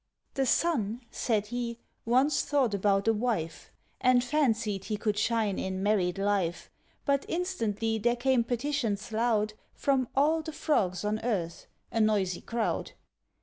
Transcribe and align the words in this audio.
"The 0.33 0.47
Sun," 0.47 1.01
said 1.11 1.45
he, 1.45 1.77
"once 2.05 2.41
thought 2.41 2.73
about 2.73 3.07
a 3.07 3.13
wife, 3.13 3.71
And 3.99 4.23
fancied 4.23 4.85
he 4.85 4.97
could 4.97 5.15
shine 5.15 5.59
in 5.59 5.83
married 5.83 6.17
life; 6.17 6.71
But 7.05 7.23
instantly 7.29 7.99
there 7.99 8.15
came 8.15 8.43
petitions 8.43 9.11
loud 9.11 9.53
From 9.75 10.07
all 10.15 10.41
the 10.41 10.53
Frogs 10.53 11.05
on 11.05 11.19
earth 11.19 11.67
a 11.91 11.99
noisy 11.99 12.41
crowd. 12.41 12.93